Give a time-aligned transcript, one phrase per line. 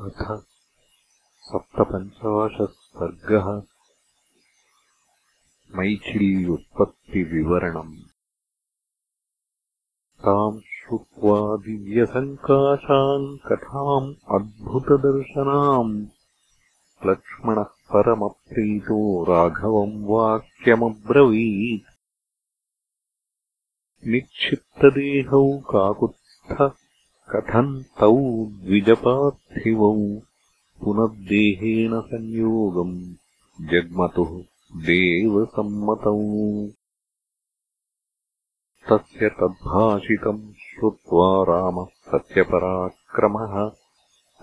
[0.00, 0.44] अथ
[1.40, 3.62] सप्तपञ्चाशः सर्गः
[5.78, 7.96] मैथिल्युत्पत्तिविवरणम्।
[10.20, 16.06] ताम् श्रुत्वा दिव्यसङ्काशाम् कथाम् अद्भुतदर्शनाम्।
[17.06, 21.94] लक्ष्मणः परमप्रीतो राघवम् वाक्यमब्रवीत्।
[24.06, 26.87] निक्षिप्तदेहौ काकुत्स्थ
[27.36, 30.20] कथम् तौ द्विजपार्थिवौ
[30.84, 33.14] पुनर्देहेन संयोगम्
[33.60, 34.42] जग्मतुः
[34.82, 36.68] देवसम्मतौ।
[38.88, 43.72] तस्य तद्भाषितम् श्रुत्वा रामः सत्यपराक्रमः।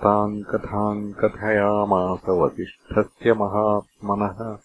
[0.01, 4.57] ताम् कथाम् कथयामास वसिष्ठस्य महात्मनः।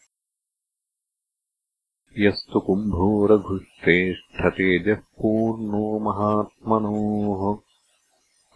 [2.19, 7.70] यस्तु कुम्भोरघुश्रेष्ठतेजः पूर्णो महात्मनोः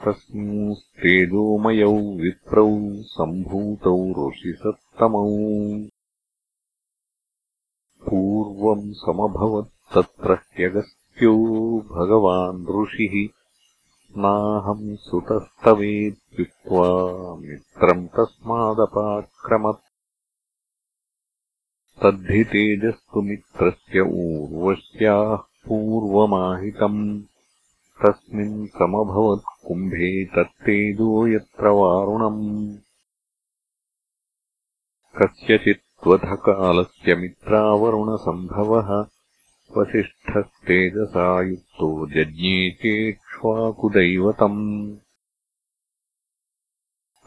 [0.07, 2.69] तस्मिंस्तेजोमयौ विप्रौ
[3.03, 5.31] सम्भूतौ ऋषिसत्तमौ।
[8.05, 11.35] पूर्वम् समभवत्तत्र ह्यगस्त्यो
[11.79, 13.29] भगवान् ऋषिः।
[14.17, 16.87] नाहम् सुतस्तवेत्युक्त्वा
[17.37, 19.81] मित्रम् तस्मादपाक्रमत्।
[22.03, 27.23] तद्धि तेजस्तु मित्रस्य ऊर्वश्याः पूर्वमाहितम्
[28.05, 32.77] तस्मिन् समभवत् कुम्भे तत्तेजो यत्र वारुणम्।
[35.17, 39.07] कस्यचित्त्वधकालस्य मित्रावरुणसम्भवः
[39.77, 44.97] वसिष्ठस्तेजसा युक्तो जज्ञे चेक्ष्वाकुदैवतम्।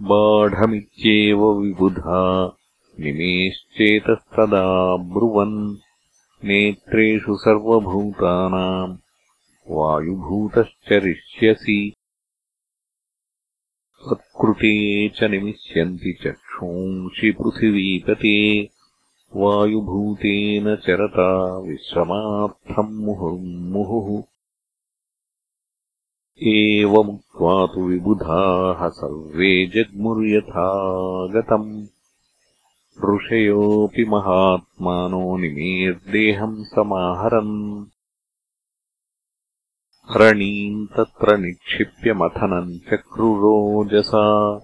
[0.03, 2.56] बाढमित्येव विबुधा
[3.01, 5.77] निमेश्चेतस्तदा ब्रुवन्
[6.45, 8.97] नेत्रेषु सर्वभूतानाम्
[9.71, 11.95] वायुभूतश्चरिष्यसि।
[14.07, 18.69] सत्कृते च निमिष्यन्ति चक्षूंषि पृथिवीपते
[19.37, 24.23] वायुभूतेन चरता विश्रमार्थम् मुहुर्मुहुः
[26.43, 31.87] एवमुक्त्वा तु विबुधाः सर्वे जग्मुर्यथागतम्
[33.05, 37.87] ऋषयोऽपि महात्मानो निमेर्देहम् समाहरन्।
[40.11, 44.61] हरणीम् तत्र निक्षिप्य मथनम् चक्रुरोजसा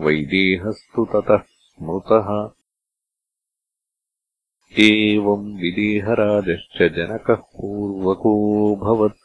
[0.00, 2.50] वैदेहस्तु ततः स्मृतः।
[4.78, 9.18] एवम् विदेहराजश्च जनकः पूर्वकोऽभवत्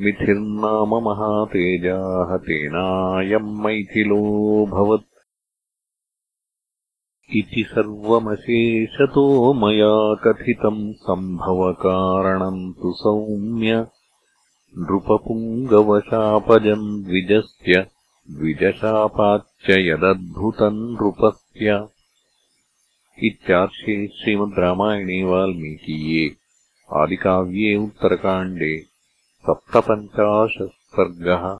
[0.00, 5.13] मिथिर्नाम महातेजाः तेनायम् मैथिलोऽभवत्
[7.30, 13.86] इति सर्वमशेषतो मया कथितम् सम्भवकारणम् तु सौम्य।
[14.78, 17.86] नृपपुङ्गवशापजम् द्विजस्य
[18.30, 21.88] द्विजशापाच्च यदद्भुतम् नृपस्य।
[23.22, 26.36] इत्यार्षे श्रीमद् रामायणे वाल्मीकीये
[26.92, 28.84] आदिकाव्ये उत्तरकाण्डे
[29.46, 31.58] सप्तपञ्चाशः सर्गः